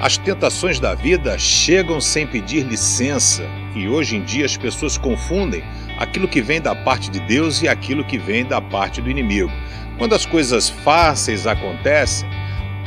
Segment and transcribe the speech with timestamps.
[0.00, 3.44] As tentações da vida chegam sem pedir licença
[3.76, 5.62] e hoje em dia as pessoas confundem
[5.98, 9.52] aquilo que vem da parte de Deus e aquilo que vem da parte do inimigo.
[9.98, 12.26] Quando as coisas fáceis acontecem,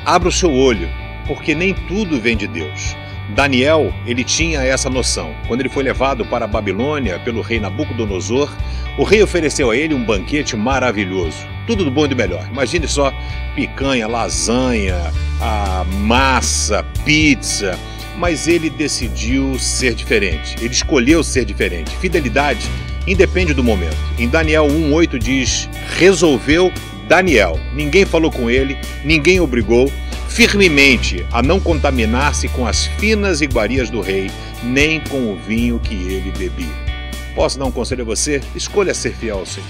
[0.04, 0.90] abra o seu olho,
[1.28, 2.96] porque nem tudo vem de Deus.
[3.36, 5.36] Daniel, ele tinha essa noção.
[5.48, 8.52] Quando ele foi levado para a Babilônia pelo rei Nabucodonosor,
[8.98, 11.38] o rei ofereceu a ele um banquete maravilhoso.
[11.66, 12.48] Tudo do bom e do melhor.
[12.52, 13.14] Imagine só
[13.56, 17.78] picanha, lasanha, a massa, pizza.
[18.18, 20.56] Mas ele decidiu ser diferente.
[20.60, 21.96] Ele escolheu ser diferente.
[21.98, 22.70] Fidelidade
[23.08, 23.98] independe do momento.
[24.20, 25.68] Em Daniel 1:8 diz:
[25.98, 26.72] "Resolveu
[27.08, 27.60] Daniel.
[27.74, 29.92] Ninguém falou com ele, ninguém obrigou
[30.30, 34.32] firmemente a não contaminar-se com as finas iguarias do rei,
[34.64, 36.93] nem com o vinho que ele bebia.
[37.36, 38.42] Posso dar um conselho a você?
[38.56, 39.68] Escolha ser fiel ao Senhor.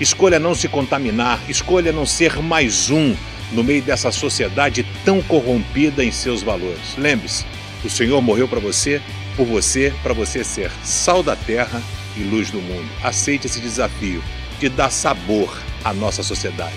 [0.00, 3.14] Escolha não se contaminar, escolha não ser mais um
[3.52, 6.96] no meio dessa sociedade tão corrompida em seus valores.
[6.96, 7.44] Lembre-se,
[7.84, 9.00] o Senhor morreu para você,
[9.36, 11.82] por você, para você ser sal da terra
[12.16, 12.88] e luz do mundo.
[13.02, 14.22] Aceite esse desafio
[14.58, 15.54] de dar sabor
[15.84, 16.74] à nossa sociedade,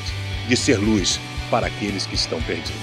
[0.47, 2.73] de ser luz para aqueles que estão perdidos.